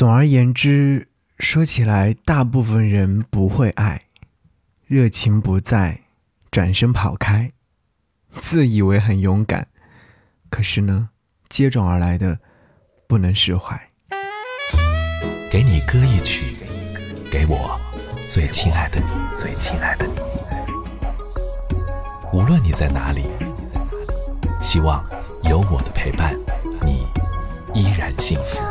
[0.00, 4.04] 总而言之，说起来，大部分人不会爱，
[4.86, 6.04] 热情不在，
[6.50, 7.52] 转身跑开，
[8.30, 9.68] 自以为很勇敢，
[10.48, 11.10] 可是呢，
[11.50, 12.38] 接踵而来的
[13.06, 13.78] 不能释怀。
[15.50, 16.56] 给你歌一曲，
[17.30, 17.78] 给我
[18.26, 19.06] 最亲爱的你，
[19.36, 20.14] 最亲爱的你。
[22.32, 23.26] 无论你在哪里，
[24.62, 25.04] 希望
[25.42, 26.34] 有我的陪伴，
[26.86, 27.06] 你
[27.74, 28.62] 依然幸福。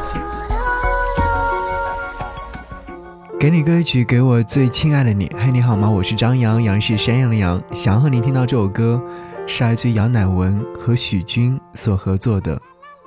[3.39, 5.31] 给你歌曲，给我最亲爱的你。
[5.37, 5.89] 嘿，你好吗？
[5.89, 7.63] 我是张扬，杨是山羊的羊。
[7.71, 9.01] 想要和你听到这首歌，
[9.47, 12.57] 是来自杨乃文和许君所合作的《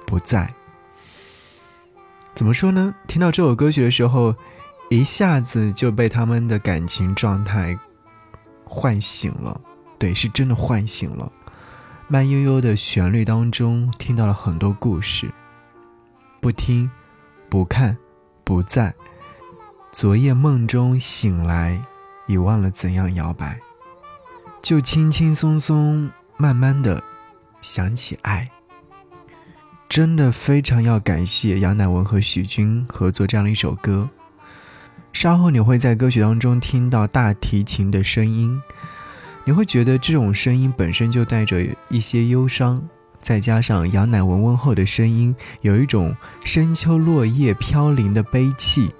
[0.06, 0.46] 不在》。
[2.34, 2.94] 怎么说呢？
[3.06, 4.34] 听到这首歌曲的时候，
[4.88, 7.78] 一下子就被他们的感情状态
[8.64, 9.60] 唤醒了。
[9.98, 11.30] 对，是真的唤醒了。
[12.08, 15.30] 慢悠悠的旋律当中，听到了很多故事。
[16.40, 16.90] 不听，
[17.50, 17.94] 不看，
[18.44, 18.94] 不在。
[19.92, 21.78] 昨夜梦中醒来，
[22.26, 23.60] 已忘了怎样摇摆，
[24.62, 27.04] 就轻轻松松、慢慢的
[27.60, 28.50] 想起爱。
[29.90, 34.08] 真的非常要感谢杨乃文和许君合作这样的一首歌。
[35.12, 38.58] 稍后你会在歌曲当中听到大提琴的声音，
[39.44, 42.82] 你会觉得这种声音本身就带着一些忧伤，
[43.20, 48.90] 再加上杨乃文温厚的声音，有一种深秋落叶飘零的悲戚。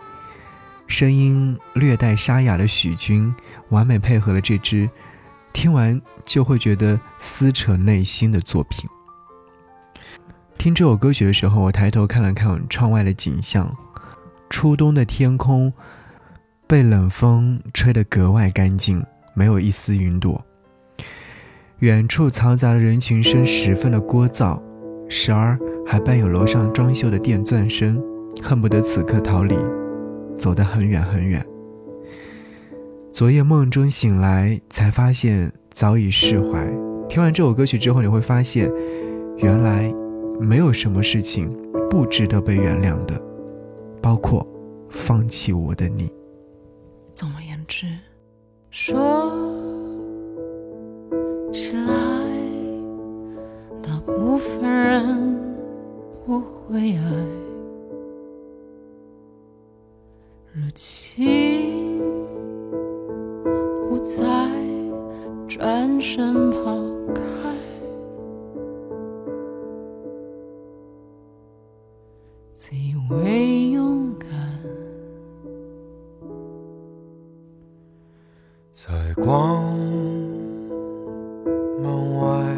[0.93, 3.35] 声音略带沙哑的许君，
[3.71, 4.89] 完美配合了这支
[5.51, 8.87] 听完就会觉得撕扯内心的作品。
[10.59, 13.75] 听这首歌曲的时候，我抬头看了看窗外的景象，
[14.51, 15.73] 初冬的天空
[16.67, 19.03] 被冷风吹得格外干净，
[19.34, 20.45] 没有一丝云朵。
[21.79, 24.61] 远处嘈杂的人群声十分的聒噪，
[25.09, 27.99] 时而还伴有楼上装修的电钻声，
[28.43, 29.56] 恨不得此刻逃离。
[30.43, 31.47] 走得很远很远。
[33.12, 36.67] 昨夜梦中醒来，才发现早已释怀。
[37.09, 38.69] 听完这首歌曲之后，你会发现，
[39.37, 39.94] 原来
[40.41, 41.56] 没有什么事情
[41.89, 43.22] 不值得被原谅的，
[44.00, 44.44] 包括
[44.91, 46.11] 放弃我的你。
[47.15, 47.87] 总而言之，
[48.69, 49.33] 说
[51.53, 51.95] 起来，
[53.81, 55.39] 大部分人
[56.27, 57.41] 不会爱。
[60.62, 61.99] 热情
[63.89, 64.23] 不再
[65.49, 66.78] 转身跑
[67.12, 67.23] 开，
[72.53, 74.28] 自以为勇敢，
[78.72, 79.77] 在光
[81.81, 82.56] 门外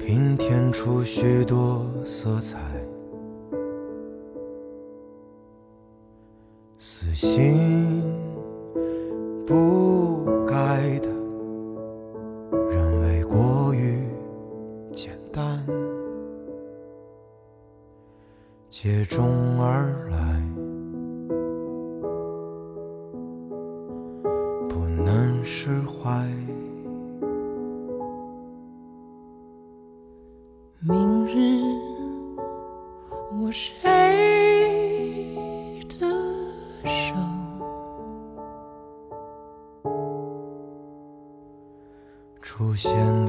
[0.00, 2.58] 平添出许多色彩。
[7.40, 8.02] 心
[9.46, 10.54] 不改
[10.98, 11.08] 的，
[12.70, 14.04] 认为过于
[14.92, 15.64] 简单，
[18.68, 19.22] 接踵
[19.58, 20.18] 而来，
[24.68, 26.26] 不能释怀。
[30.80, 31.62] 明日
[33.40, 34.39] 我谁？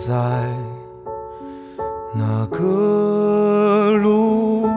[0.08, 0.14] 在
[2.16, 4.68] 哪个路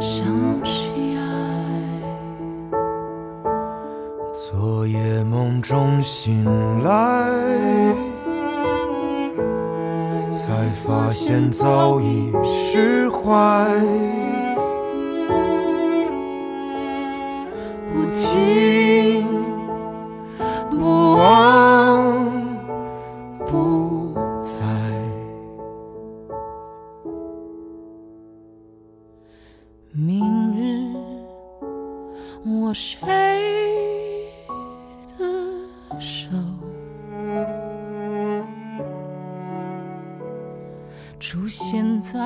[0.00, 0.24] 想
[0.64, 1.22] 起爱。
[4.32, 6.42] 昨夜梦中醒
[6.82, 7.30] 来，
[10.30, 13.68] 才发现早已释怀。
[17.92, 18.59] 不听，
[29.92, 30.94] 明日
[32.46, 32.96] 握谁
[35.18, 35.24] 的
[35.98, 36.30] 手？
[41.18, 42.18] 出现在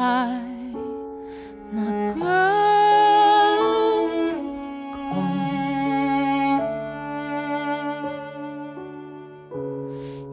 [1.70, 2.54] 那个。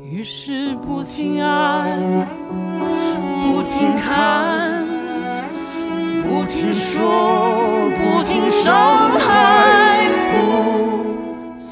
[0.03, 1.97] 于是不停爱，
[3.53, 4.60] 不停看。
[6.53, 10.35] 听说，不停伤害，不
[11.57, 11.71] 在。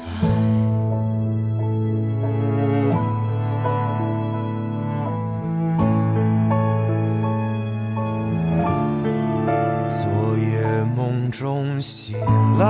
[9.90, 10.00] 昨
[10.38, 10.48] 夜
[10.96, 12.16] 梦中醒
[12.58, 12.64] 来，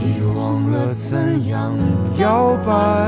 [0.00, 1.72] 遗忘了怎样
[2.18, 2.99] 摇摆，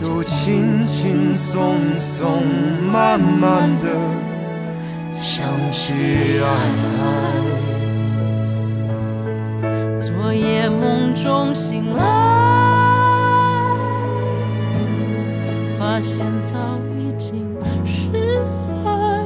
[0.00, 2.42] 就轻轻松松，
[2.90, 3.86] 慢慢的
[5.22, 5.92] 想起
[6.42, 6.48] 爱。
[10.00, 12.02] 昨夜梦中醒来，
[15.78, 16.56] 发现早
[16.98, 17.46] 已经
[17.84, 18.10] 是
[18.86, 19.22] 爱，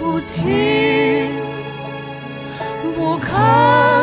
[0.00, 1.30] 不听
[2.96, 3.93] 不看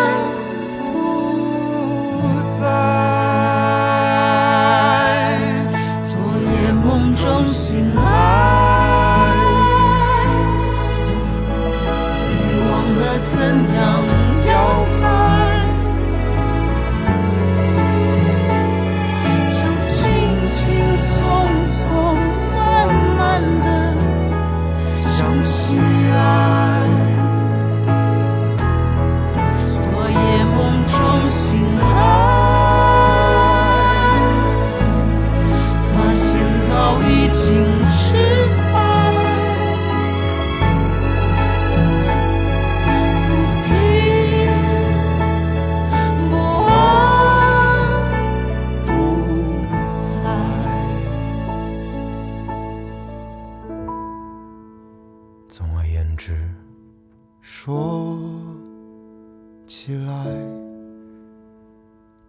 [59.92, 60.26] 起来，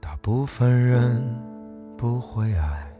[0.00, 1.22] 大部分人
[1.96, 2.92] 不会爱。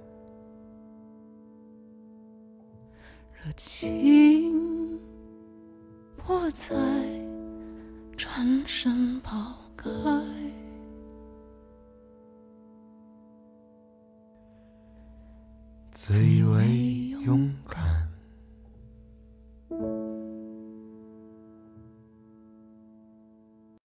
[3.33, 5.01] 热情
[6.17, 6.77] 迫在
[8.17, 9.35] 转身抛
[9.77, 9.91] 开，
[15.91, 16.69] 自以为
[17.25, 17.92] 勇敢，